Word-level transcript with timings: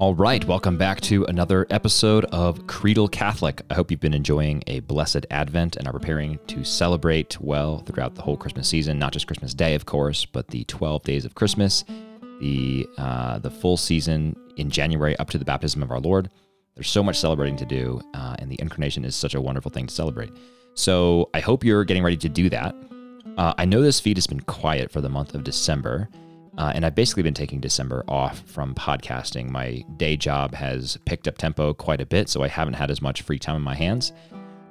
All 0.00 0.14
right, 0.14 0.44
welcome 0.44 0.76
back 0.76 1.00
to 1.02 1.24
another 1.24 1.66
episode 1.70 2.24
of 2.26 2.68
Creedal 2.68 3.08
Catholic. 3.08 3.62
I 3.68 3.74
hope 3.74 3.90
you've 3.90 3.98
been 3.98 4.14
enjoying 4.14 4.62
a 4.68 4.78
blessed 4.78 5.26
Advent 5.28 5.74
and 5.74 5.88
are 5.88 5.92
preparing 5.92 6.38
to 6.46 6.62
celebrate 6.62 7.40
well 7.40 7.80
throughout 7.80 8.14
the 8.14 8.22
whole 8.22 8.36
Christmas 8.36 8.68
season, 8.68 9.00
not 9.00 9.12
just 9.12 9.26
Christmas 9.26 9.54
Day, 9.54 9.74
of 9.74 9.86
course, 9.86 10.24
but 10.24 10.46
the 10.46 10.62
12 10.66 11.02
days 11.02 11.24
of 11.24 11.34
Christmas, 11.34 11.84
the 12.40 12.88
uh, 12.96 13.40
the 13.40 13.50
full 13.50 13.76
season 13.76 14.36
in 14.56 14.70
January 14.70 15.18
up 15.18 15.30
to 15.30 15.38
the 15.38 15.44
baptism 15.44 15.82
of 15.82 15.90
our 15.90 15.98
Lord. 15.98 16.30
There's 16.76 16.88
so 16.88 17.02
much 17.02 17.18
celebrating 17.18 17.56
to 17.56 17.66
do, 17.66 18.00
uh, 18.14 18.36
and 18.38 18.52
the 18.52 18.60
incarnation 18.60 19.04
is 19.04 19.16
such 19.16 19.34
a 19.34 19.40
wonderful 19.40 19.72
thing 19.72 19.88
to 19.88 19.94
celebrate. 19.94 20.30
So 20.74 21.28
I 21.34 21.40
hope 21.40 21.64
you're 21.64 21.84
getting 21.84 22.04
ready 22.04 22.18
to 22.18 22.28
do 22.28 22.48
that. 22.50 22.72
Uh, 23.36 23.52
I 23.58 23.64
know 23.64 23.82
this 23.82 23.98
feed 23.98 24.16
has 24.16 24.28
been 24.28 24.42
quiet 24.42 24.92
for 24.92 25.00
the 25.00 25.08
month 25.08 25.34
of 25.34 25.42
December. 25.42 26.08
Uh, 26.58 26.72
and 26.74 26.84
I've 26.84 26.96
basically 26.96 27.22
been 27.22 27.34
taking 27.34 27.60
December 27.60 28.04
off 28.08 28.40
from 28.40 28.74
podcasting. 28.74 29.48
My 29.48 29.84
day 29.96 30.16
job 30.16 30.54
has 30.54 30.98
picked 31.04 31.28
up 31.28 31.38
tempo 31.38 31.72
quite 31.72 32.00
a 32.00 32.06
bit, 32.06 32.28
so 32.28 32.42
I 32.42 32.48
haven't 32.48 32.74
had 32.74 32.90
as 32.90 33.00
much 33.00 33.22
free 33.22 33.38
time 33.38 33.54
in 33.54 33.62
my 33.62 33.76
hands. 33.76 34.12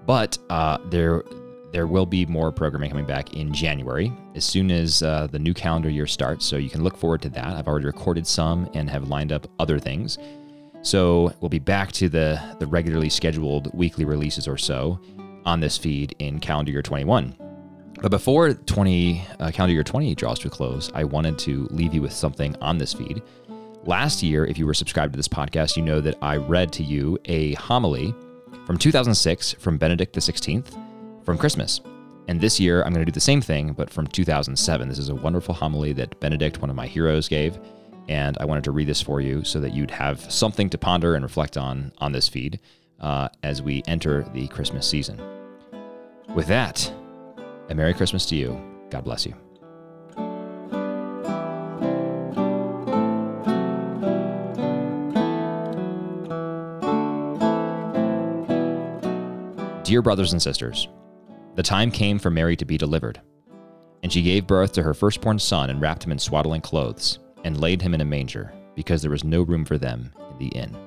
But 0.06 0.38
uh, 0.50 0.80
there, 0.90 1.24
there 1.72 1.88
will 1.88 2.06
be 2.06 2.26
more 2.26 2.52
programming 2.52 2.90
coming 2.90 3.06
back 3.06 3.34
in 3.36 3.54
January 3.54 4.12
as 4.36 4.44
soon 4.44 4.70
as 4.70 5.02
uh, 5.02 5.28
the 5.32 5.40
new 5.40 5.54
calendar 5.54 5.90
year 5.90 6.08
starts. 6.08 6.46
So 6.46 6.58
you 6.58 6.70
can 6.70 6.84
look 6.84 6.98
forward 6.98 7.22
to 7.22 7.30
that. 7.30 7.46
I've 7.46 7.70
already 7.70 7.86
recorded 7.86 8.28
some 8.28 8.70
and 8.74 8.90
have 8.90 9.08
lined 9.08 9.32
up 9.32 9.50
other 9.58 9.80
things. 9.80 10.18
So 10.82 11.34
we'll 11.40 11.50
be 11.50 11.60
back 11.60 11.94
to 11.94 12.10
the 12.10 12.40
the 12.60 12.68
regularly 12.68 13.10
scheduled 13.10 13.74
weekly 13.74 14.06
releases 14.06 14.48
or 14.48 14.58
so 14.58 15.00
on 15.46 15.62
this 15.62 15.78
feed 15.78 16.16
in 16.20 16.40
calendar 16.40 16.72
year 16.72 16.82
21. 16.82 17.47
But 18.02 18.12
before 18.12 18.54
20 18.54 19.26
uh, 19.40 19.52
calendar 19.52 19.74
year 19.74 19.84
20 19.84 20.14
draws 20.16 20.40
to 20.40 20.48
a 20.48 20.52
close, 20.52 20.92
I 20.94 21.04
wanted 21.04 21.40
to 21.40 21.68
leave 21.72 21.94
you 21.94 22.02
with 22.02 22.14
something 22.14 22.56
on 22.62 22.78
this 22.78 22.94
feed. 22.94 23.24
Last 23.86 24.22
year, 24.22 24.46
if 24.46 24.58
you 24.58 24.66
were 24.66 24.74
subscribed 24.74 25.14
to 25.14 25.18
this 25.18 25.28
podcast, 25.28 25.78
you 25.78 25.82
know 25.82 26.00
that 26.02 26.18
I 26.22 26.38
read 26.38 26.72
to 26.74 26.84
you 26.84 27.18
a 27.26 27.54
homily 27.54 28.14
from 28.66 28.78
2006 28.78 29.54
from 29.54 29.78
Benedict 29.78 30.16
XVI 30.16 30.64
from 31.24 31.38
Christmas. 31.38 31.82
And 32.28 32.40
this 32.40 32.60
year, 32.60 32.84
I'm 32.84 32.94
going 32.94 33.06
to 33.06 33.12
do 33.12 33.16
the 33.16 33.20
same 33.22 33.42
thing, 33.42 33.74
but 33.74 33.90
from 33.90 34.06
2007. 34.08 34.90
This 34.90 35.00
is 35.00 35.10
a 35.10 35.16
wonderful 35.16 35.56
homily 35.56 35.94
that 35.94 36.20
Benedict, 36.20 36.60
one 36.60 36.70
of 36.70 36.76
my 36.76 36.86
heroes, 36.86 37.28
gave. 37.28 37.58
And 38.10 38.38
I 38.40 38.46
wanted 38.46 38.66
to 38.66 38.72
read 38.72 38.88
this 38.88 39.02
for 39.02 39.22
you 39.22 39.44
so 39.44 39.60
that 39.62 39.74
you'd 39.74 39.92
have 39.92 40.20
something 40.32 40.70
to 40.70 40.78
ponder 40.78 41.16
and 41.16 41.24
reflect 41.24 41.58
on 41.58 41.92
on 41.98 42.12
this 42.12 42.28
feed 42.30 42.60
uh, 43.00 43.30
as 43.44 43.62
we 43.62 43.84
enter 43.88 44.24
the 44.34 44.48
Christmas 44.50 44.88
season. 44.88 45.20
With 46.36 46.48
that, 46.48 46.92
a 47.70 47.76
Merry 47.76 47.94
Christmas 47.94 48.26
to 48.28 48.36
you. 48.36 48.60
God 48.90 49.04
bless 49.04 49.26
you. 49.26 49.34
Dear 59.84 60.02
brothers 60.02 60.34
and 60.34 60.42
sisters, 60.42 60.90
the 61.56 61.64
time 61.64 61.92
came 61.92 62.20
for 62.20 62.30
Mary 62.30 62.58
to 62.58 62.66
be 62.66 62.78
delivered. 62.78 63.22
And 64.04 64.12
she 64.12 64.22
gave 64.22 64.46
birth 64.46 64.74
to 64.74 64.84
her 64.84 64.94
firstborn 64.94 65.40
son 65.40 65.70
and 65.70 65.82
wrapped 65.82 66.04
him 66.04 66.12
in 66.12 66.20
swaddling 66.20 66.62
clothes 66.62 67.20
and 67.46 67.60
laid 67.60 67.82
him 67.82 67.94
in 67.94 68.02
a 68.02 68.06
manger 68.06 68.54
because 68.76 69.02
there 69.02 69.12
was 69.12 69.24
no 69.24 69.42
room 69.42 69.66
for 69.66 69.78
them 69.78 70.14
in 70.32 70.38
the 70.38 70.48
inn. 70.50 70.78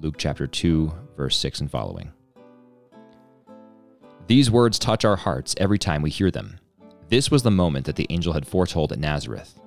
Luke 0.00 0.16
chapter 0.18 0.46
2, 0.46 0.92
verse 1.16 1.36
6 1.36 1.60
and 1.60 1.70
following. 1.70 2.12
These 4.28 4.50
words 4.50 4.78
touch 4.78 5.04
our 5.04 5.16
hearts 5.16 5.54
every 5.58 5.78
time 5.78 6.00
we 6.00 6.10
hear 6.10 6.30
them. 6.30 6.60
This 7.08 7.30
was 7.30 7.42
the 7.42 7.50
moment 7.50 7.86
that 7.86 7.96
the 7.96 8.06
angel 8.08 8.32
had 8.32 8.46
foretold 8.46 8.92
at 8.92 8.98
Nazareth. 8.98 9.58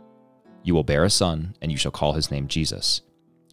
You 0.64 0.74
will 0.74 0.84
bear 0.84 1.04
a 1.04 1.10
son, 1.10 1.56
and 1.62 1.72
you 1.72 1.78
shall 1.78 1.92
call 1.92 2.14
his 2.14 2.32
name 2.32 2.48
Jesus. 2.48 3.02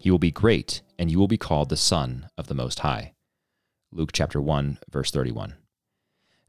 He 0.01 0.11
will 0.11 0.19
be 0.19 0.31
great, 0.31 0.81
and 0.99 1.11
you 1.11 1.19
will 1.19 1.29
be 1.29 1.37
called 1.37 1.69
the 1.69 1.77
Son 1.77 2.29
of 2.39 2.47
the 2.47 2.55
Most 2.55 2.79
High. 2.81 3.13
Luke 3.91 4.11
chapter 4.13 4.41
1, 4.41 4.79
verse 4.91 5.11
31. 5.11 5.55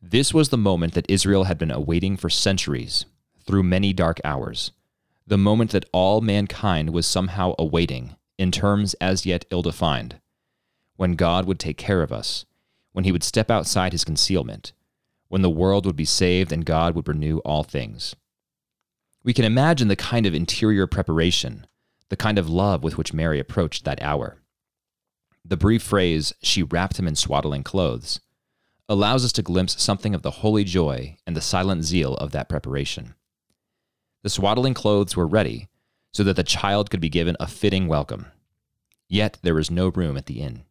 This 0.02 0.34
was 0.34 0.50
the 0.50 0.58
moment 0.58 0.94
that 0.94 1.10
Israel 1.10 1.46
had 1.46 1.58
been 1.58 1.72
awaiting 1.72 2.16
for 2.16 2.30
centuries, 2.30 3.06
through 3.46 3.64
many 3.64 3.92
dark 3.92 4.22
hours. 4.24 4.72
The 5.26 5.38
moment 5.38 5.72
that 5.72 5.90
all 5.92 6.22
mankind 6.22 6.92
was 6.92 7.08
somehow 7.08 7.56
awaiting, 7.58 8.16
in 8.38 8.52
terms 8.52 8.94
as 8.96 9.26
yet 9.26 9.46
ill 9.50 9.62
defined. 9.64 10.20
When 10.96 11.16
God 11.16 11.46
would 11.46 11.60
take 11.60 11.78
care 11.78 12.02
of 12.02 12.12
us, 12.14 12.46
when 12.94 13.04
he 13.04 13.12
would 13.12 13.24
step 13.24 13.52
outside 13.52 13.92
his 13.92 14.06
concealment, 14.06 14.72
when 15.28 15.42
the 15.42 15.50
world 15.50 15.86
would 15.86 15.96
be 15.96 16.06
saved 16.06 16.52
and 16.52 16.66
God 16.66 16.96
would 16.96 17.08
renew 17.08 17.40
all 17.40 17.64
things. 17.64 18.16
We 19.24 19.34
can 19.34 19.46
imagine 19.46 19.88
the 19.88 19.96
kind 19.96 20.26
of 20.26 20.34
interior 20.34 20.88
preparation, 20.88 21.68
the 22.10 22.16
kind 22.16 22.38
of 22.38 22.50
love 22.50 22.84
with 22.84 22.98
which 22.98 23.14
Mary 23.14 23.40
approached 23.40 23.84
that 23.86 24.02
hour. 24.02 24.38
The 25.46 25.58
brief 25.58 25.84
phrase, 25.84 26.34
she 26.42 26.64
wrapped 26.64 26.98
him 26.98 27.08
in 27.08 27.16
swaddling 27.16 27.64
clothes, 27.64 28.20
allows 28.88 29.26
us 29.26 29.32
to 29.34 29.42
glimpse 29.42 29.82
something 29.82 30.14
of 30.14 30.22
the 30.22 30.32
holy 30.32 30.64
joy 30.64 31.18
and 31.26 31.36
the 31.36 31.42
silent 31.42 31.84
zeal 31.84 32.16
of 32.16 32.32
that 32.32 32.50
preparation. 32.50 33.16
The 34.24 34.30
swaddling 34.30 34.74
clothes 34.74 35.16
were 35.16 35.28
ready 35.28 35.68
so 36.14 36.24
that 36.24 36.36
the 36.36 36.44
child 36.44 36.90
could 36.90 37.02
be 37.02 37.10
given 37.10 37.36
a 37.40 37.48
fitting 37.48 37.88
welcome. 37.88 38.28
Yet 39.10 39.40
there 39.42 39.56
was 39.56 39.72
no 39.72 39.90
room 39.90 40.16
at 40.16 40.28
the 40.28 40.42
inn. 40.42 40.64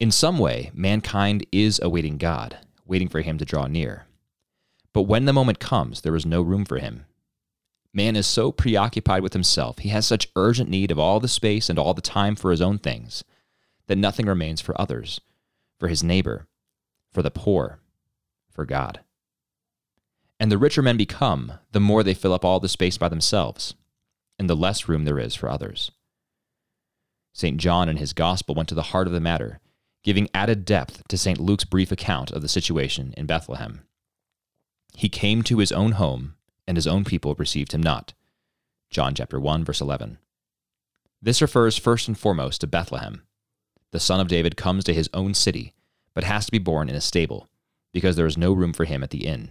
In 0.00 0.10
some 0.10 0.38
way, 0.38 0.70
mankind 0.72 1.44
is 1.52 1.78
awaiting 1.82 2.16
God, 2.16 2.56
waiting 2.86 3.08
for 3.08 3.20
him 3.20 3.36
to 3.36 3.44
draw 3.44 3.66
near. 3.66 4.06
But 4.94 5.02
when 5.02 5.26
the 5.26 5.34
moment 5.34 5.60
comes, 5.60 6.00
there 6.00 6.16
is 6.16 6.24
no 6.24 6.40
room 6.40 6.64
for 6.64 6.78
him. 6.78 7.04
Man 7.92 8.16
is 8.16 8.26
so 8.26 8.50
preoccupied 8.50 9.22
with 9.22 9.34
himself, 9.34 9.78
he 9.80 9.90
has 9.90 10.06
such 10.06 10.30
urgent 10.36 10.70
need 10.70 10.90
of 10.90 10.98
all 10.98 11.20
the 11.20 11.28
space 11.28 11.68
and 11.68 11.78
all 11.78 11.92
the 11.92 12.00
time 12.00 12.34
for 12.34 12.50
his 12.50 12.62
own 12.62 12.78
things, 12.78 13.24
that 13.88 13.98
nothing 13.98 14.24
remains 14.24 14.62
for 14.62 14.80
others, 14.80 15.20
for 15.78 15.88
his 15.88 16.02
neighbor, 16.02 16.46
for 17.12 17.20
the 17.20 17.30
poor, 17.30 17.80
for 18.50 18.64
God. 18.64 19.00
And 20.38 20.50
the 20.50 20.56
richer 20.56 20.80
men 20.80 20.96
become, 20.96 21.52
the 21.72 21.80
more 21.80 22.02
they 22.02 22.14
fill 22.14 22.32
up 22.32 22.44
all 22.44 22.58
the 22.58 22.70
space 22.70 22.96
by 22.96 23.10
themselves, 23.10 23.74
and 24.38 24.48
the 24.48 24.56
less 24.56 24.88
room 24.88 25.04
there 25.04 25.18
is 25.18 25.34
for 25.34 25.50
others. 25.50 25.90
St. 27.34 27.58
John 27.58 27.88
in 27.90 27.98
his 27.98 28.14
Gospel 28.14 28.54
went 28.54 28.70
to 28.70 28.74
the 28.74 28.82
heart 28.82 29.06
of 29.06 29.12
the 29.12 29.20
matter 29.20 29.60
giving 30.02 30.28
added 30.32 30.64
depth 30.64 31.06
to 31.08 31.18
St. 31.18 31.38
Luke's 31.38 31.64
brief 31.64 31.92
account 31.92 32.30
of 32.30 32.42
the 32.42 32.48
situation 32.48 33.14
in 33.16 33.26
Bethlehem. 33.26 33.82
He 34.94 35.08
came 35.08 35.42
to 35.42 35.58
his 35.58 35.72
own 35.72 35.92
home, 35.92 36.34
and 36.66 36.76
his 36.76 36.86
own 36.86 37.04
people 37.04 37.34
received 37.34 37.72
him 37.72 37.82
not. 37.82 38.12
John 38.90 39.14
chapter 39.14 39.38
1 39.38 39.64
verse 39.64 39.80
11. 39.80 40.18
This 41.22 41.42
refers 41.42 41.76
first 41.76 42.08
and 42.08 42.18
foremost 42.18 42.62
to 42.62 42.66
Bethlehem. 42.66 43.22
The 43.92 44.00
son 44.00 44.20
of 44.20 44.28
David 44.28 44.56
comes 44.56 44.84
to 44.84 44.94
his 44.94 45.10
own 45.12 45.34
city, 45.34 45.74
but 46.14 46.24
has 46.24 46.46
to 46.46 46.52
be 46.52 46.58
born 46.58 46.88
in 46.88 46.94
a 46.94 47.00
stable, 47.00 47.48
because 47.92 48.16
there 48.16 48.26
is 48.26 48.38
no 48.38 48.52
room 48.52 48.72
for 48.72 48.84
him 48.84 49.02
at 49.02 49.10
the 49.10 49.26
inn. 49.26 49.50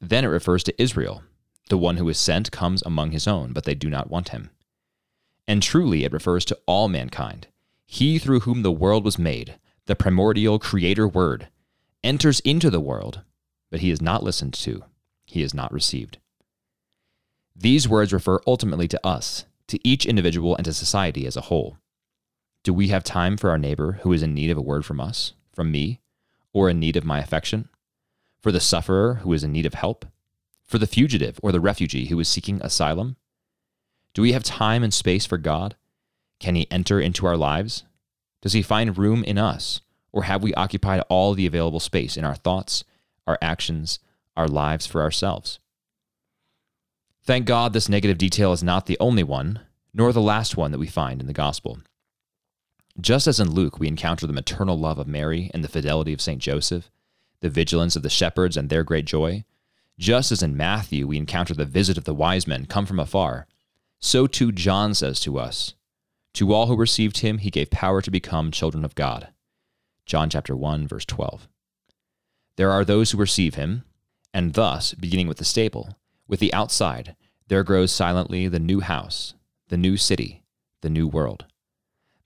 Then 0.00 0.24
it 0.24 0.28
refers 0.28 0.62
to 0.64 0.82
Israel. 0.82 1.22
The 1.68 1.78
one 1.78 1.96
who 1.96 2.08
is 2.08 2.18
sent 2.18 2.50
comes 2.50 2.82
among 2.82 3.10
his 3.10 3.26
own, 3.26 3.52
but 3.52 3.64
they 3.64 3.74
do 3.74 3.90
not 3.90 4.10
want 4.10 4.30
him. 4.30 4.50
And 5.46 5.62
truly 5.62 6.04
it 6.04 6.12
refers 6.12 6.44
to 6.46 6.58
all 6.66 6.88
mankind, 6.88 7.48
he 7.92 8.20
through 8.20 8.38
whom 8.38 8.62
the 8.62 8.70
world 8.70 9.04
was 9.04 9.18
made, 9.18 9.58
the 9.86 9.96
primordial 9.96 10.60
creator 10.60 11.08
word, 11.08 11.48
enters 12.04 12.38
into 12.40 12.70
the 12.70 12.78
world, 12.78 13.22
but 13.68 13.80
he 13.80 13.90
is 13.90 14.00
not 14.00 14.22
listened 14.22 14.54
to, 14.54 14.84
he 15.24 15.42
is 15.42 15.52
not 15.52 15.72
received. 15.72 16.18
These 17.56 17.88
words 17.88 18.12
refer 18.12 18.38
ultimately 18.46 18.86
to 18.86 19.04
us, 19.04 19.44
to 19.66 19.80
each 19.82 20.06
individual, 20.06 20.54
and 20.54 20.64
to 20.66 20.72
society 20.72 21.26
as 21.26 21.36
a 21.36 21.40
whole. 21.40 21.78
Do 22.62 22.72
we 22.72 22.88
have 22.88 23.02
time 23.02 23.36
for 23.36 23.50
our 23.50 23.58
neighbor 23.58 23.98
who 24.02 24.12
is 24.12 24.22
in 24.22 24.34
need 24.34 24.52
of 24.52 24.56
a 24.56 24.62
word 24.62 24.86
from 24.86 25.00
us, 25.00 25.32
from 25.52 25.72
me, 25.72 26.00
or 26.52 26.70
in 26.70 26.78
need 26.78 26.96
of 26.96 27.04
my 27.04 27.18
affection? 27.18 27.68
For 28.38 28.52
the 28.52 28.60
sufferer 28.60 29.14
who 29.14 29.32
is 29.32 29.42
in 29.42 29.50
need 29.50 29.66
of 29.66 29.74
help? 29.74 30.06
For 30.62 30.78
the 30.78 30.86
fugitive 30.86 31.40
or 31.42 31.50
the 31.50 31.58
refugee 31.58 32.06
who 32.06 32.20
is 32.20 32.28
seeking 32.28 32.62
asylum? 32.62 33.16
Do 34.14 34.22
we 34.22 34.30
have 34.30 34.44
time 34.44 34.84
and 34.84 34.94
space 34.94 35.26
for 35.26 35.38
God, 35.38 35.74
can 36.40 36.54
he 36.54 36.66
enter 36.70 36.98
into 36.98 37.26
our 37.26 37.36
lives? 37.36 37.84
Does 38.42 38.52
he 38.52 38.62
find 38.62 38.96
room 38.96 39.22
in 39.24 39.38
us? 39.38 39.80
Or 40.12 40.24
have 40.24 40.42
we 40.42 40.54
occupied 40.54 41.02
all 41.08 41.34
the 41.34 41.46
available 41.46 41.80
space 41.80 42.16
in 42.16 42.24
our 42.24 42.34
thoughts, 42.34 42.84
our 43.26 43.38
actions, 43.40 44.00
our 44.36 44.48
lives 44.48 44.86
for 44.86 45.02
ourselves? 45.02 45.58
Thank 47.22 47.46
God 47.46 47.72
this 47.72 47.88
negative 47.88 48.18
detail 48.18 48.52
is 48.52 48.62
not 48.62 48.86
the 48.86 48.98
only 48.98 49.22
one, 49.22 49.60
nor 49.92 50.12
the 50.12 50.20
last 50.20 50.56
one 50.56 50.72
that 50.72 50.78
we 50.78 50.86
find 50.86 51.20
in 51.20 51.26
the 51.26 51.32
gospel. 51.32 51.78
Just 53.00 53.26
as 53.26 53.38
in 53.38 53.50
Luke 53.50 53.78
we 53.78 53.88
encounter 53.88 54.26
the 54.26 54.32
maternal 54.32 54.78
love 54.78 54.98
of 54.98 55.06
Mary 55.06 55.50
and 55.54 55.62
the 55.62 55.68
fidelity 55.68 56.12
of 56.12 56.20
St. 56.20 56.40
Joseph, 56.40 56.90
the 57.40 57.50
vigilance 57.50 57.96
of 57.96 58.02
the 58.02 58.10
shepherds 58.10 58.56
and 58.56 58.68
their 58.68 58.82
great 58.82 59.04
joy, 59.04 59.44
just 59.98 60.32
as 60.32 60.42
in 60.42 60.56
Matthew 60.56 61.06
we 61.06 61.18
encounter 61.18 61.54
the 61.54 61.64
visit 61.64 61.98
of 61.98 62.04
the 62.04 62.14
wise 62.14 62.46
men 62.46 62.66
come 62.66 62.86
from 62.86 62.98
afar, 62.98 63.46
so 64.00 64.26
too 64.26 64.50
John 64.50 64.94
says 64.94 65.20
to 65.20 65.38
us, 65.38 65.74
to 66.34 66.52
all 66.52 66.66
who 66.66 66.76
received 66.76 67.18
him, 67.18 67.38
he 67.38 67.50
gave 67.50 67.70
power 67.70 68.00
to 68.00 68.10
become 68.10 68.50
children 68.50 68.84
of 68.84 68.94
God. 68.94 69.28
John 70.06 70.30
chapter 70.30 70.56
1, 70.56 70.86
verse 70.88 71.04
12. 71.04 71.48
There 72.56 72.70
are 72.70 72.84
those 72.84 73.10
who 73.10 73.18
receive 73.18 73.54
him, 73.54 73.84
and 74.32 74.54
thus, 74.54 74.94
beginning 74.94 75.28
with 75.28 75.38
the 75.38 75.44
stable, 75.44 75.96
with 76.28 76.40
the 76.40 76.52
outside, 76.54 77.16
there 77.48 77.64
grows 77.64 77.90
silently 77.90 78.46
the 78.46 78.60
new 78.60 78.80
house, 78.80 79.34
the 79.68 79.76
new 79.76 79.96
city, 79.96 80.44
the 80.82 80.90
new 80.90 81.08
world. 81.08 81.46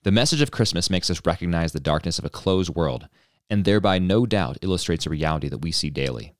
The 0.03 0.11
message 0.11 0.41
of 0.41 0.51
Christmas 0.51 0.89
makes 0.89 1.09
us 1.09 1.21
recognize 1.25 1.71
the 1.71 1.79
darkness 1.79 2.19
of 2.19 2.25
a 2.25 2.29
closed 2.29 2.75
world, 2.75 3.07
and 3.49 3.65
thereby 3.65 3.97
no 3.97 4.25
doubt 4.25 4.59
illustrates 4.61 5.05
a 5.05 5.09
reality 5.09 5.49
that 5.49 5.59
we 5.59 5.71
see 5.71 5.89
daily. 5.89 6.35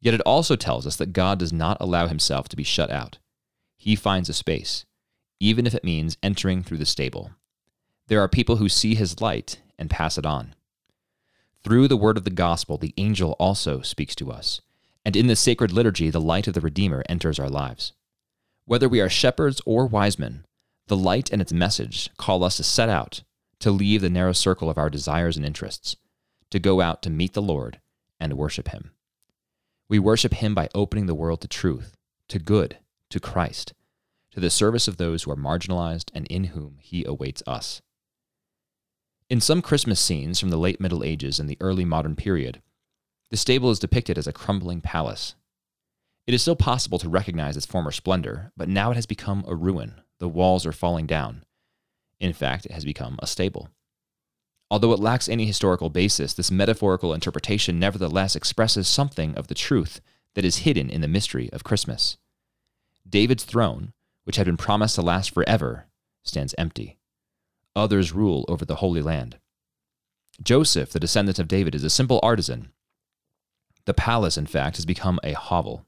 Yet 0.00 0.14
it 0.14 0.22
also 0.22 0.56
tells 0.56 0.86
us 0.86 0.96
that 0.96 1.12
God 1.12 1.38
does 1.38 1.52
not 1.52 1.76
allow 1.80 2.06
himself 2.06 2.48
to 2.48 2.56
be 2.56 2.64
shut 2.64 2.90
out. 2.90 3.18
He 3.76 3.96
finds 3.96 4.28
a 4.28 4.32
space, 4.32 4.86
even 5.44 5.66
if 5.66 5.74
it 5.74 5.84
means 5.84 6.16
entering 6.22 6.62
through 6.62 6.78
the 6.78 6.86
stable. 6.86 7.32
There 8.06 8.20
are 8.20 8.28
people 8.28 8.56
who 8.56 8.70
see 8.70 8.94
his 8.94 9.20
light 9.20 9.60
and 9.78 9.90
pass 9.90 10.16
it 10.16 10.24
on. 10.24 10.54
Through 11.62 11.88
the 11.88 11.98
word 11.98 12.16
of 12.16 12.24
the 12.24 12.30
gospel, 12.30 12.78
the 12.78 12.94
angel 12.96 13.32
also 13.32 13.82
speaks 13.82 14.14
to 14.16 14.32
us, 14.32 14.62
and 15.04 15.14
in 15.14 15.26
the 15.26 15.36
sacred 15.36 15.70
liturgy, 15.70 16.08
the 16.08 16.20
light 16.20 16.46
of 16.46 16.54
the 16.54 16.62
Redeemer 16.62 17.04
enters 17.10 17.38
our 17.38 17.50
lives. 17.50 17.92
Whether 18.64 18.88
we 18.88 19.02
are 19.02 19.10
shepherds 19.10 19.60
or 19.66 19.84
wise 19.84 20.18
men, 20.18 20.46
the 20.86 20.96
light 20.96 21.30
and 21.30 21.42
its 21.42 21.52
message 21.52 22.08
call 22.16 22.42
us 22.42 22.56
to 22.56 22.64
set 22.64 22.88
out, 22.88 23.22
to 23.60 23.70
leave 23.70 24.00
the 24.00 24.08
narrow 24.08 24.32
circle 24.32 24.70
of 24.70 24.78
our 24.78 24.88
desires 24.88 25.36
and 25.36 25.44
interests, 25.44 25.94
to 26.48 26.58
go 26.58 26.80
out 26.80 27.02
to 27.02 27.10
meet 27.10 27.34
the 27.34 27.42
Lord 27.42 27.80
and 28.18 28.32
worship 28.32 28.68
Him. 28.68 28.92
We 29.90 29.98
worship 29.98 30.32
Him 30.32 30.54
by 30.54 30.70
opening 30.74 31.04
the 31.04 31.14
world 31.14 31.42
to 31.42 31.48
truth, 31.48 31.96
to 32.28 32.38
good, 32.38 32.78
to 33.10 33.20
Christ, 33.20 33.74
to 34.34 34.40
the 34.40 34.50
service 34.50 34.88
of 34.88 34.96
those 34.96 35.22
who 35.22 35.30
are 35.30 35.36
marginalized 35.36 36.10
and 36.12 36.26
in 36.26 36.44
whom 36.44 36.78
He 36.80 37.04
awaits 37.04 37.40
us. 37.46 37.80
In 39.30 39.40
some 39.40 39.62
Christmas 39.62 40.00
scenes 40.00 40.40
from 40.40 40.50
the 40.50 40.56
late 40.56 40.80
Middle 40.80 41.04
Ages 41.04 41.38
and 41.38 41.48
the 41.48 41.56
early 41.60 41.84
modern 41.84 42.16
period, 42.16 42.60
the 43.30 43.36
stable 43.36 43.70
is 43.70 43.78
depicted 43.78 44.18
as 44.18 44.26
a 44.26 44.32
crumbling 44.32 44.80
palace. 44.80 45.36
It 46.26 46.34
is 46.34 46.42
still 46.42 46.56
possible 46.56 46.98
to 46.98 47.08
recognize 47.08 47.56
its 47.56 47.64
former 47.64 47.92
splendor, 47.92 48.50
but 48.56 48.68
now 48.68 48.90
it 48.90 48.96
has 48.96 49.06
become 49.06 49.44
a 49.46 49.54
ruin, 49.54 50.00
the 50.18 50.28
walls 50.28 50.66
are 50.66 50.72
falling 50.72 51.06
down. 51.06 51.44
In 52.18 52.32
fact, 52.32 52.66
it 52.66 52.72
has 52.72 52.84
become 52.84 53.20
a 53.22 53.28
stable. 53.28 53.68
Although 54.68 54.92
it 54.92 55.00
lacks 55.00 55.28
any 55.28 55.46
historical 55.46 55.90
basis, 55.90 56.34
this 56.34 56.50
metaphorical 56.50 57.14
interpretation 57.14 57.78
nevertheless 57.78 58.34
expresses 58.34 58.88
something 58.88 59.36
of 59.36 59.46
the 59.46 59.54
truth 59.54 60.00
that 60.34 60.44
is 60.44 60.58
hidden 60.58 60.90
in 60.90 61.02
the 61.02 61.08
mystery 61.08 61.48
of 61.52 61.62
Christmas. 61.62 62.18
David's 63.08 63.44
throne, 63.44 63.92
which 64.24 64.36
had 64.36 64.46
been 64.46 64.56
promised 64.56 64.96
to 64.96 65.02
last 65.02 65.32
forever, 65.32 65.86
stands 66.22 66.54
empty. 66.58 66.98
Others 67.76 68.12
rule 68.12 68.44
over 68.48 68.64
the 68.64 68.76
Holy 68.76 69.02
Land. 69.02 69.38
Joseph, 70.42 70.90
the 70.90 71.00
descendant 71.00 71.38
of 71.38 71.48
David, 71.48 71.74
is 71.74 71.84
a 71.84 71.90
simple 71.90 72.20
artisan. 72.22 72.72
The 73.84 73.94
palace, 73.94 74.36
in 74.36 74.46
fact, 74.46 74.76
has 74.76 74.86
become 74.86 75.20
a 75.22 75.32
hovel. 75.32 75.84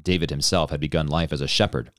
David 0.00 0.30
himself 0.30 0.70
had 0.70 0.80
begun 0.80 1.06
life 1.06 1.32
as 1.32 1.40
a 1.40 1.48
shepherd. 1.48 1.90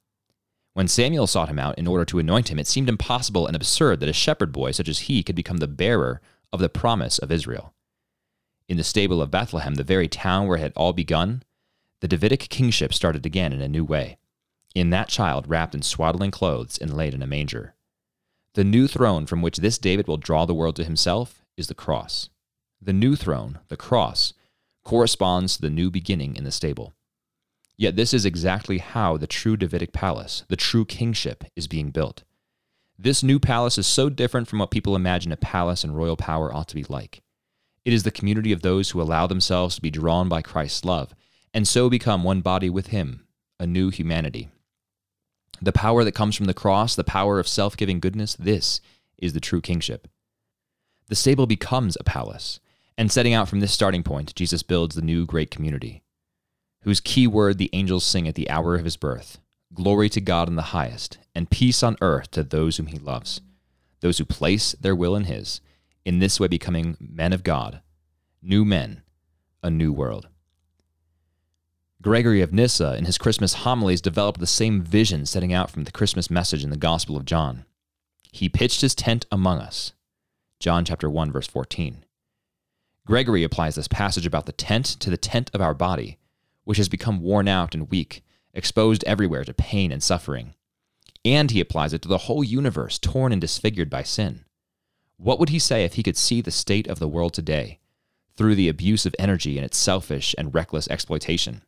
When 0.73 0.87
Samuel 0.87 1.27
sought 1.27 1.49
him 1.49 1.59
out 1.59 1.77
in 1.77 1.87
order 1.87 2.05
to 2.05 2.19
anoint 2.19 2.49
him, 2.49 2.59
it 2.59 2.67
seemed 2.67 2.89
impossible 2.89 3.47
and 3.47 3.55
absurd 3.55 4.01
that 4.01 4.09
a 4.09 4.13
shepherd 4.13 4.51
boy 4.51 4.71
such 4.71 4.89
as 4.89 4.99
he 4.99 5.23
could 5.23 5.35
become 5.35 5.57
the 5.57 5.67
bearer 5.67 6.21
of 6.51 6.59
the 6.59 6.69
promise 6.69 7.17
of 7.17 7.31
Israel. 7.31 7.73
In 8.67 8.77
the 8.77 8.83
stable 8.83 9.21
of 9.21 9.31
Bethlehem, 9.31 9.75
the 9.75 9.83
very 9.83 10.07
town 10.07 10.47
where 10.47 10.57
it 10.57 10.61
had 10.61 10.73
all 10.75 10.91
begun, 10.91 11.43
the 12.01 12.07
Davidic 12.07 12.49
kingship 12.49 12.93
started 12.93 13.25
again 13.25 13.53
in 13.53 13.61
a 13.61 13.69
new 13.69 13.85
way. 13.85 14.17
In 14.75 14.89
that 14.89 15.07
child 15.07 15.47
wrapped 15.47 15.73
in 15.73 15.81
swaddling 15.81 16.31
clothes 16.31 16.77
and 16.77 16.93
laid 16.93 17.13
in 17.13 17.21
a 17.21 17.27
manger. 17.27 17.75
The 18.55 18.65
new 18.65 18.87
throne 18.89 19.25
from 19.25 19.41
which 19.41 19.57
this 19.57 19.77
David 19.77 20.05
will 20.05 20.17
draw 20.17 20.45
the 20.45 20.53
world 20.53 20.75
to 20.75 20.83
himself 20.83 21.45
is 21.55 21.67
the 21.67 21.73
cross. 21.73 22.29
The 22.81 22.93
new 22.93 23.15
throne, 23.15 23.59
the 23.69 23.77
cross, 23.77 24.33
corresponds 24.83 25.55
to 25.55 25.61
the 25.61 25.69
new 25.69 25.89
beginning 25.89 26.35
in 26.35 26.43
the 26.43 26.51
stable. 26.51 26.93
Yet 27.77 27.95
this 27.95 28.13
is 28.13 28.25
exactly 28.25 28.79
how 28.79 29.15
the 29.15 29.27
true 29.27 29.55
Davidic 29.55 29.93
palace, 29.93 30.43
the 30.49 30.57
true 30.57 30.83
kingship, 30.83 31.45
is 31.55 31.67
being 31.67 31.91
built. 31.91 32.23
This 32.99 33.23
new 33.23 33.39
palace 33.39 33.77
is 33.77 33.87
so 33.87 34.09
different 34.09 34.47
from 34.49 34.59
what 34.59 34.71
people 34.71 34.95
imagine 34.95 35.31
a 35.31 35.37
palace 35.37 35.85
and 35.85 35.95
royal 35.95 36.17
power 36.17 36.53
ought 36.53 36.67
to 36.69 36.75
be 36.75 36.85
like. 36.87 37.21
It 37.85 37.93
is 37.93 38.03
the 38.03 38.11
community 38.11 38.51
of 38.51 38.61
those 38.61 38.89
who 38.89 39.01
allow 39.01 39.25
themselves 39.25 39.75
to 39.75 39.81
be 39.81 39.91
drawn 39.91 40.27
by 40.27 40.41
Christ's 40.41 40.83
love, 40.83 41.13
and 41.53 41.65
so 41.65 41.89
become 41.89 42.23
one 42.23 42.41
body 42.41 42.69
with 42.69 42.87
Him, 42.87 43.25
a 43.59 43.67
new 43.67 43.89
humanity. 43.89 44.49
The 45.61 45.71
power 45.71 46.03
that 46.03 46.13
comes 46.13 46.35
from 46.35 46.45
the 46.45 46.53
cross, 46.53 46.95
the 46.95 47.03
power 47.03 47.39
of 47.39 47.47
self 47.47 47.77
giving 47.77 47.99
goodness, 47.99 48.35
this 48.35 48.81
is 49.17 49.33
the 49.33 49.39
true 49.39 49.61
kingship. 49.61 50.07
The 51.07 51.15
stable 51.15 51.47
becomes 51.47 51.97
a 51.99 52.03
palace, 52.03 52.59
and 52.97 53.11
setting 53.11 53.33
out 53.33 53.47
from 53.47 53.59
this 53.59 53.71
starting 53.71 54.03
point, 54.03 54.35
Jesus 54.35 54.63
builds 54.63 54.95
the 54.95 55.01
new 55.01 55.25
great 55.25 55.51
community 55.51 56.01
whose 56.85 56.99
key 56.99 57.25
word 57.25 57.57
the 57.57 57.71
angels 57.73 58.05
sing 58.05 58.27
at 58.27 58.35
the 58.35 58.49
hour 58.49 58.75
of 58.75 58.85
his 58.85 58.95
birth 58.95 59.39
Glory 59.73 60.07
to 60.09 60.21
God 60.21 60.47
in 60.47 60.55
the 60.55 60.61
highest, 60.61 61.17
and 61.33 61.49
peace 61.49 61.83
on 61.83 61.97
earth 61.99 62.31
to 62.31 62.43
those 62.43 62.77
whom 62.77 62.85
he 62.85 62.97
loves, 62.97 63.41
those 63.99 64.19
who 64.19 64.23
place 64.23 64.73
their 64.79 64.95
will 64.95 65.15
in 65.15 65.25
his, 65.25 65.59
in 66.05 66.19
this 66.19 66.39
way 66.39 66.47
becoming 66.47 66.95
men 66.99 67.33
of 67.33 67.43
God, 67.43 67.81
new 68.41 68.63
men, 68.63 69.01
a 69.61 69.69
new 69.69 69.91
world. 69.91 70.29
Gregory 72.05 72.43
of 72.43 72.53
Nyssa, 72.53 72.95
in 72.97 73.05
his 73.05 73.17
Christmas 73.17 73.55
homilies, 73.65 73.99
developed 73.99 74.39
the 74.39 74.45
same 74.45 74.83
vision 74.83 75.25
setting 75.25 75.51
out 75.51 75.71
from 75.71 75.85
the 75.85 75.91
Christmas 75.91 76.29
message 76.29 76.63
in 76.63 76.69
the 76.69 76.77
Gospel 76.77 77.17
of 77.17 77.25
John. 77.25 77.65
He 78.31 78.47
pitched 78.47 78.81
his 78.81 78.93
tent 78.93 79.25
among 79.31 79.57
us. 79.57 79.93
John 80.59 80.85
chapter 80.85 81.09
1 81.09 81.31
verse 81.31 81.47
14. 81.47 82.05
Gregory 83.07 83.43
applies 83.43 83.73
this 83.73 83.87
passage 83.87 84.27
about 84.27 84.45
the 84.45 84.51
tent 84.51 84.85
to 84.85 85.09
the 85.09 85.17
tent 85.17 85.49
of 85.51 85.61
our 85.61 85.73
body 85.73 86.19
which 86.63 86.77
has 86.77 86.87
become 86.89 87.23
worn 87.23 87.47
out 87.47 87.73
and 87.73 87.89
weak, 87.89 88.23
exposed 88.53 89.03
everywhere 89.05 89.43
to 89.43 89.53
pain 89.55 89.91
and 89.91 90.03
suffering. 90.03 90.53
And 91.25 91.49
he 91.49 91.59
applies 91.59 91.91
it 91.91 92.03
to 92.03 92.07
the 92.07 92.19
whole 92.19 92.43
universe, 92.43 92.99
torn 92.99 93.31
and 93.31 93.41
disfigured 93.41 93.89
by 93.89 94.03
sin. 94.03 94.45
What 95.17 95.39
would 95.39 95.49
he 95.49 95.57
say 95.57 95.83
if 95.83 95.95
he 95.95 96.03
could 96.03 96.17
see 96.17 96.41
the 96.41 96.51
state 96.51 96.85
of 96.85 96.99
the 96.99 97.07
world 97.07 97.33
today 97.33 97.79
through 98.37 98.53
the 98.53 98.69
abuse 98.69 99.07
of 99.07 99.15
energy 99.17 99.57
and 99.57 99.65
its 99.65 99.79
selfish 99.79 100.35
and 100.37 100.53
reckless 100.53 100.87
exploitation? 100.89 101.63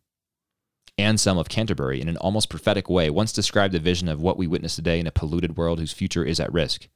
Anselm 0.97 1.37
of 1.37 1.49
Canterbury, 1.49 2.01
in 2.01 2.09
an 2.09 2.17
almost 2.17 2.49
prophetic 2.49 2.89
way, 2.89 3.09
once 3.09 3.31
described 3.31 3.73
the 3.73 3.79
vision 3.79 4.07
of 4.07 4.21
what 4.21 4.37
we 4.37 4.47
witness 4.47 4.75
today 4.75 4.99
in 4.99 5.07
a 5.07 5.11
polluted 5.11 5.55
world 5.55 5.79
whose 5.79 5.93
future 5.93 6.23
is 6.23 6.39
at 6.39 6.51
risk. 6.51 6.87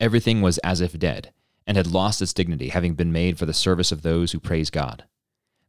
Everything 0.00 0.40
was 0.40 0.58
as 0.58 0.80
if 0.80 0.98
dead, 0.98 1.32
and 1.66 1.76
had 1.76 1.86
lost 1.86 2.22
its 2.22 2.32
dignity, 2.32 2.68
having 2.68 2.94
been 2.94 3.12
made 3.12 3.38
for 3.38 3.46
the 3.46 3.52
service 3.52 3.92
of 3.92 4.02
those 4.02 4.32
who 4.32 4.40
praise 4.40 4.70
God. 4.70 5.04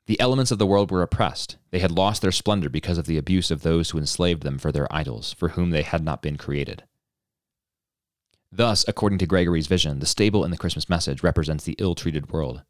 The 0.05 0.19
elements 0.19 0.51
of 0.51 0.57
the 0.57 0.65
world 0.65 0.91
were 0.91 1.01
oppressed. 1.01 1.57
They 1.71 1.79
had 1.79 1.91
lost 1.91 2.21
their 2.21 2.31
splendor 2.31 2.69
because 2.69 2.97
of 2.97 3.05
the 3.05 3.17
abuse 3.17 3.51
of 3.51 3.62
those 3.62 3.89
who 3.89 3.97
enslaved 3.97 4.43
them 4.43 4.57
for 4.57 4.71
their 4.71 4.91
idols, 4.93 5.33
for 5.33 5.50
whom 5.50 5.69
they 5.69 5.83
had 5.83 6.03
not 6.03 6.21
been 6.21 6.38
created. 6.38 6.83
Thus, 8.51 8.85
according 8.88 9.19
to 9.19 9.25
Gregory's 9.25 9.67
vision, 9.67 10.00
the 10.00 10.05
stable 10.05 10.45
in 10.45 10.51
the 10.51 10.57
Christmas 10.57 10.89
message 10.89 11.23
represents 11.23 11.63
the 11.63 11.75
ill 11.77 11.95
treated 11.95 12.31
world. 12.31 12.63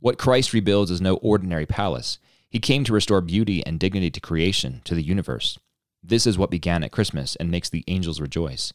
What 0.00 0.18
Christ 0.18 0.52
rebuilds 0.52 0.90
is 0.90 1.00
no 1.00 1.14
ordinary 1.16 1.66
palace. 1.66 2.18
He 2.52 2.60
came 2.60 2.84
to 2.84 2.92
restore 2.92 3.20
beauty 3.20 3.66
and 3.66 3.80
dignity 3.80 4.10
to 4.12 4.20
creation, 4.20 4.82
to 4.84 4.94
the 4.94 5.02
universe. 5.02 5.58
This 6.04 6.26
is 6.26 6.38
what 6.38 6.50
began 6.50 6.84
at 6.84 6.92
Christmas 6.92 7.34
and 7.36 7.50
makes 7.50 7.68
the 7.68 7.82
angels 7.88 8.20
rejoice. 8.20 8.72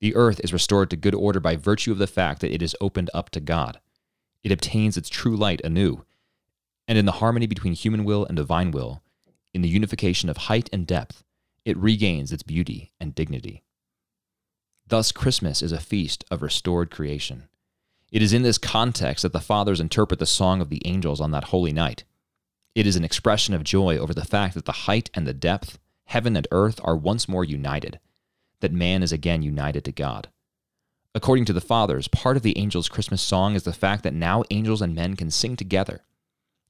The 0.00 0.16
earth 0.16 0.40
is 0.42 0.52
restored 0.52 0.90
to 0.90 0.96
good 0.96 1.14
order 1.14 1.38
by 1.38 1.54
virtue 1.54 1.92
of 1.92 1.98
the 1.98 2.08
fact 2.08 2.40
that 2.40 2.52
it 2.52 2.62
is 2.62 2.76
opened 2.80 3.10
up 3.14 3.30
to 3.30 3.40
God. 3.40 3.78
It 4.42 4.50
obtains 4.50 4.96
its 4.96 5.08
true 5.08 5.36
light 5.36 5.60
anew 5.62 6.04
and 6.86 6.98
in 6.98 7.06
the 7.06 7.12
harmony 7.12 7.46
between 7.46 7.72
human 7.72 8.04
will 8.04 8.24
and 8.26 8.36
divine 8.36 8.70
will, 8.70 9.02
in 9.52 9.62
the 9.62 9.68
unification 9.68 10.28
of 10.28 10.36
height 10.36 10.68
and 10.72 10.86
depth, 10.86 11.22
it 11.64 11.76
regains 11.76 12.32
its 12.32 12.42
beauty 12.42 12.92
and 13.00 13.14
dignity. 13.14 13.62
Thus, 14.86 15.12
Christmas 15.12 15.62
is 15.62 15.72
a 15.72 15.80
feast 15.80 16.24
of 16.30 16.42
restored 16.42 16.90
creation. 16.90 17.44
It 18.12 18.20
is 18.20 18.32
in 18.32 18.42
this 18.42 18.58
context 18.58 19.22
that 19.22 19.32
the 19.32 19.40
fathers 19.40 19.80
interpret 19.80 20.20
the 20.20 20.26
song 20.26 20.60
of 20.60 20.68
the 20.68 20.82
angels 20.84 21.20
on 21.20 21.30
that 21.30 21.44
holy 21.44 21.72
night. 21.72 22.04
It 22.74 22.86
is 22.86 22.96
an 22.96 23.04
expression 23.04 23.54
of 23.54 23.64
joy 23.64 23.96
over 23.96 24.14
the 24.14 24.24
fact 24.24 24.54
that 24.54 24.64
the 24.64 24.72
height 24.72 25.10
and 25.14 25.26
the 25.26 25.34
depth, 25.34 25.78
heaven 26.06 26.36
and 26.36 26.46
earth, 26.50 26.80
are 26.82 26.96
once 26.96 27.28
more 27.28 27.44
united, 27.44 28.00
that 28.60 28.72
man 28.72 29.02
is 29.02 29.12
again 29.12 29.42
united 29.42 29.84
to 29.84 29.92
God. 29.92 30.28
According 31.14 31.44
to 31.46 31.52
the 31.52 31.60
fathers, 31.60 32.08
part 32.08 32.36
of 32.36 32.42
the 32.42 32.58
angels' 32.58 32.88
Christmas 32.88 33.22
song 33.22 33.54
is 33.54 33.62
the 33.62 33.72
fact 33.72 34.02
that 34.02 34.14
now 34.14 34.42
angels 34.50 34.82
and 34.82 34.94
men 34.94 35.14
can 35.14 35.30
sing 35.30 35.54
together 35.54 36.02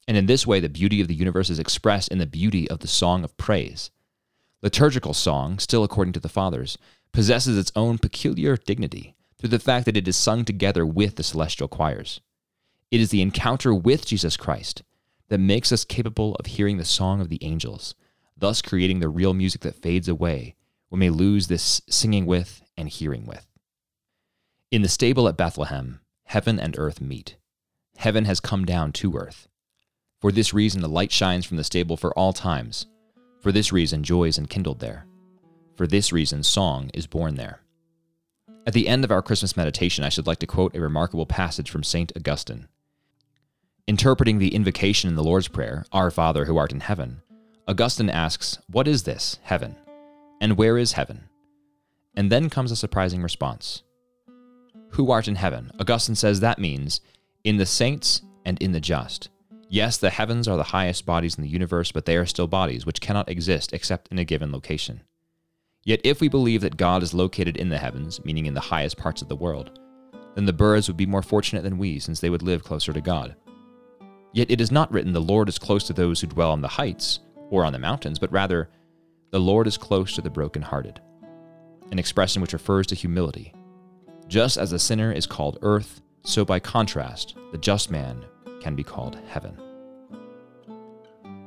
and 0.07 0.17
in 0.17 0.27
this 0.27 0.47
way, 0.47 0.61
the 0.61 0.69
beauty 0.69 1.01
of 1.01 1.09
the 1.09 1.15
universe 1.15 1.51
is 1.51 1.59
expressed 1.59 2.09
in 2.09 2.19
the 2.19 2.27
beauty 2.27 2.69
of 2.69 2.81
the 2.81 2.89
song 2.89 3.25
of 3.25 3.37
praise. 3.37 3.91
Liturgical 4.63 5.15
song, 5.15 5.59
still 5.59 5.85
according 5.85 6.13
to 6.13 6.21
the 6.21 6.29
Fathers, 6.29 6.77
possesses 7.13 7.57
its 7.57 7.73
own 7.75 7.99
peculiar 7.99 8.57
dignity 8.57 9.15
through 9.39 9.51
the 9.51 9.59
fact 9.59 9.87
that 9.87 9.97
it 9.97 10.09
is 10.09 10.17
sung 10.17 10.45
together 10.45 10.85
with 10.85 11.17
the 11.17 11.23
celestial 11.23 11.69
choirs. 11.69 12.21
It 12.91 13.01
is 13.01 13.11
the 13.11 13.23
encounter 13.23 13.75
with 13.75 14.07
Jesus 14.07 14.37
Christ 14.37 14.83
that 15.29 15.39
makes 15.39 15.73
us 15.73 15.85
capable 15.85 16.35
of 16.37 16.47
hearing 16.47 16.79
the 16.79 16.85
song 16.85 17.21
of 17.21 17.29
the 17.29 17.43
angels, 17.43 17.95
thus 18.37 18.63
creating 18.63 19.01
the 19.01 19.09
real 19.09 19.35
music 19.35 19.63
that 19.63 19.83
fades 19.83 20.09
away 20.09 20.55
we 21.01 21.11
lose 21.11 21.49
this 21.49 21.81
singing 21.89 22.27
with 22.27 22.63
and 22.77 22.89
hearing 22.89 23.27
with. 23.27 23.47
In 24.71 24.83
the 24.83 24.89
stable 24.89 25.29
at 25.29 25.37
Bethlehem, 25.37 26.01
heaven 26.25 26.59
and 26.59 26.77
earth 26.79 27.01
meet. 27.01 27.37
Heaven 27.97 28.25
has 28.25 28.41
come 28.41 28.65
down 28.65 28.93
to 28.93 29.17
earth. 29.17 29.49
For 30.21 30.33
this 30.33 30.55
reason, 30.55 30.81
the 30.81 30.89
light 30.89 31.13
shines 31.13 31.45
from 31.45 31.57
the 31.57 31.65
stable 31.65 31.97
for 31.97 32.17
all 32.19 32.33
times. 32.33 32.87
For 33.41 33.53
this 33.53 33.73
reason, 33.73 34.03
joy 34.03 34.25
is 34.25 34.39
enkindled 34.39 34.81
there. 34.81 35.07
For 35.77 35.87
this 35.87 36.13
reason, 36.13 36.43
song 36.43 36.91
is 36.95 37.07
born 37.07 37.35
there. 37.37 37.61
At 38.67 38.73
the 38.73 38.89
end 38.89 39.05
of 39.05 39.11
our 39.11 39.23
Christmas 39.23 39.57
meditation, 39.57 40.03
I 40.05 40.09
should 40.09 40.27
like 40.27 40.39
to 40.39 40.47
quote 40.47 40.75
a 40.75 40.81
remarkable 40.81 41.27
passage 41.27 41.71
from 41.71 41.85
St. 41.85 42.11
Augustine. 42.17 42.69
Interpreting 43.87 44.39
the 44.39 44.55
invocation 44.55 45.11
in 45.11 45.15
the 45.15 45.23
Lord's 45.23 45.49
Prayer, 45.49 45.85
Our 45.93 46.11
Father 46.11 46.47
who 46.47 46.57
art 46.57 46.73
in 46.73 46.81
heaven, 46.81 47.21
Augustine 47.69 48.09
asks, 48.09 48.59
What 48.71 48.89
is 48.89 49.03
this, 49.03 49.39
heaven? 49.43 49.77
And 50.41 50.57
where 50.57 50.79
is 50.79 50.93
heaven? 50.93 51.29
And 52.17 52.33
then 52.33 52.49
comes 52.49 52.73
a 52.73 52.77
surprising 52.77 53.23
response. 53.23 53.83
Who 54.93 55.11
art 55.11 55.29
in 55.29 55.35
heaven? 55.35 55.71
Augustine 55.79 56.15
says 56.15 56.41
that 56.41 56.59
means 56.59 57.03
in 57.45 57.59
the 57.59 57.67
saints 57.67 58.23
and 58.47 58.57
in 58.63 58.73
the 58.73 58.81
just. 58.81 59.29
Yes, 59.69 59.99
the 59.99 60.09
heavens 60.09 60.49
are 60.49 60.57
the 60.57 60.63
highest 60.63 61.05
bodies 61.05 61.35
in 61.35 61.43
the 61.43 61.51
universe, 61.51 61.93
but 61.93 62.07
they 62.07 62.17
are 62.17 62.25
still 62.25 62.47
bodies 62.47 62.87
which 62.87 63.03
cannot 63.03 63.29
exist 63.29 63.75
except 63.75 64.09
in 64.11 64.19
a 64.19 64.25
given 64.25 64.51
location. 64.51 65.03
Yet 65.83 66.01
if 66.05 66.23
we 66.23 66.29
believe 66.29 66.63
that 66.63 66.79
God 66.79 67.03
is 67.03 67.13
located 67.13 67.59
in 67.59 67.69
the 67.69 67.77
heavens, 67.77 68.25
meaning 68.25 68.47
in 68.47 68.55
the 68.55 68.61
highest 68.61 68.97
parts 68.97 69.21
of 69.21 69.29
the 69.29 69.37
world, 69.37 69.79
then 70.37 70.47
the 70.47 70.55
birds 70.55 70.89
would 70.89 70.97
be 70.97 71.05
more 71.05 71.23
fortunate 71.23 71.65
than 71.65 71.77
we, 71.77 71.99
since 71.99 72.21
they 72.21 72.31
would 72.31 72.43
live 72.43 72.65
closer 72.65 72.95
to 72.95 73.03
God. 73.03 73.37
Yet 74.35 74.51
it 74.51 74.61
is 74.61 74.73
not 74.73 74.93
written, 74.93 75.13
The 75.13 75.21
Lord 75.21 75.49
is 75.49 75.61
close 75.61 75.85
to 75.85 75.93
those 75.93 76.21
who 76.21 76.27
dwell 76.27 76.51
on 76.51 76.61
the 76.61 76.69
heights 76.69 77.21
or 77.51 77.65
on 77.65 77.73
the 77.73 77.79
mountains, 77.79 78.19
but 78.19 78.33
rather, 78.33 78.69
The 79.31 79.39
Lord 79.39 79.69
is 79.69 79.79
close 79.79 80.15
to 80.17 80.21
the 80.21 80.29
brokenhearted, 80.29 81.01
an 81.93 82.01
expression 82.01 82.43
which 82.43 82.53
refers 82.53 82.89
to 82.89 82.97
humility. 82.97 83.55
Just 84.27 84.59
as 84.59 84.73
the 84.73 84.79
sinner 84.79 85.13
is 85.13 85.25
called 85.25 85.59
earth, 85.63 86.03
so 86.25 86.45
by 86.45 86.59
contrast, 86.59 87.37
the 87.53 87.59
just 87.59 87.93
man 87.93 88.25
can 88.61 88.75
be 88.75 88.83
called 88.83 89.21
heaven. 89.29 89.57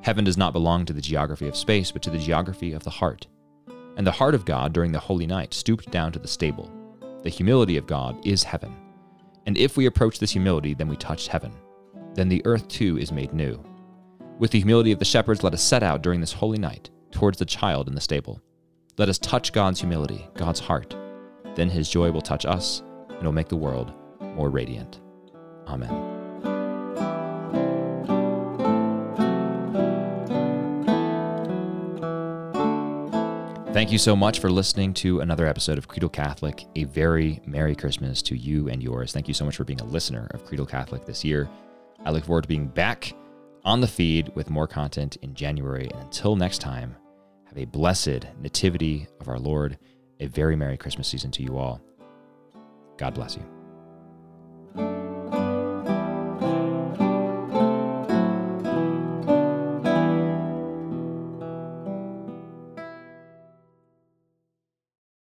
Heaven 0.02 0.24
does 0.24 0.38
not 0.38 0.54
belong 0.54 0.86
to 0.86 0.94
the 0.94 1.02
geography 1.02 1.50
of 1.50 1.58
space, 1.58 1.92
but 1.92 2.02
to 2.04 2.10
the 2.10 2.18
geography 2.18 2.72
of 2.72 2.84
the 2.84 2.90
heart. 2.90 3.28
And 3.98 4.08
the 4.08 4.12
heart 4.12 4.34
of 4.34 4.46
God 4.46 4.72
during 4.72 4.94
the 4.94 5.00
holy 5.00 5.28
night 5.28 5.54
stooped 5.54 5.92
down 5.92 6.14
to 6.14 6.20
the 6.20 6.28
stable. 6.28 6.72
The 7.24 7.30
humility 7.30 7.76
of 7.76 7.88
God 7.88 8.26
is 8.26 8.44
heaven. 8.44 8.74
And 9.46 9.58
if 9.58 9.76
we 9.76 9.88
approach 9.88 10.20
this 10.20 10.32
humility, 10.32 10.74
then 10.74 10.88
we 10.88 10.96
touch 10.96 11.28
heaven. 11.28 11.52
Then 12.18 12.30
the 12.30 12.42
earth 12.46 12.68
too 12.68 12.98
is 12.98 13.12
made 13.12 13.32
new. 13.32 13.64
With 14.40 14.50
the 14.50 14.58
humility 14.58 14.92
of 14.92 14.98
the 14.98 15.06
shepherds, 15.06 15.44
let 15.44 15.54
us 15.54 15.62
set 15.62 15.84
out 15.84 16.02
during 16.02 16.20
this 16.20 16.34
holy 16.34 16.58
night 16.58 16.90
towards 17.12 17.38
the 17.38 17.46
child 17.46 17.88
in 17.88 17.94
the 17.94 18.02
stable. 18.02 18.42
Let 18.98 19.08
us 19.08 19.20
touch 19.20 19.54
God's 19.54 19.80
humility, 19.80 20.28
God's 20.34 20.60
heart. 20.60 20.96
Then 21.54 21.70
his 21.70 21.88
joy 21.88 22.10
will 22.10 22.22
touch 22.22 22.44
us 22.44 22.82
and 23.10 23.24
will 23.24 23.34
make 23.34 23.50
the 23.50 23.56
world 23.56 23.94
more 24.20 24.50
radiant. 24.50 25.00
Amen. 25.68 26.16
Thank 33.74 33.92
you 33.92 34.00
so 34.00 34.16
much 34.16 34.40
for 34.40 34.50
listening 34.50 34.96
to 34.96 35.20
another 35.20 35.46
episode 35.46 35.78
of 35.78 35.88
Creedal 35.88 36.10
Catholic. 36.10 36.66
A 36.76 36.86
very 36.86 37.42
Merry 37.46 37.76
Christmas 37.76 38.24
to 38.24 38.36
you 38.36 38.70
and 38.70 38.82
yours. 38.82 39.12
Thank 39.12 39.28
you 39.28 39.36
so 39.36 39.46
much 39.46 39.56
for 39.56 39.66
being 39.66 39.82
a 39.82 39.86
listener 39.86 40.28
of 40.32 40.46
Creedal 40.46 40.66
Catholic 40.66 41.06
this 41.06 41.24
year. 41.24 41.48
I 42.08 42.10
look 42.10 42.24
forward 42.24 42.44
to 42.44 42.48
being 42.48 42.68
back 42.68 43.14
on 43.66 43.82
the 43.82 43.88
feed 43.88 44.32
with 44.34 44.50
more 44.50 44.66
content 44.66 45.18
in 45.18 45.34
January. 45.34 45.90
And 45.92 46.04
until 46.04 46.38
next 46.38 46.60
time, 46.60 46.96
have 47.48 47.58
a 47.58 47.66
blessed 47.66 48.26
nativity 48.40 49.08
of 49.20 49.28
our 49.28 49.38
Lord. 49.38 49.78
A 50.22 50.28
very 50.28 50.56
Merry 50.56 50.78
Christmas 50.78 51.10
season 51.10 51.32
to 51.32 51.44
you 51.44 51.58
all. 51.58 51.82
God 52.98 53.14
bless 53.14 53.36
you. 53.36 53.57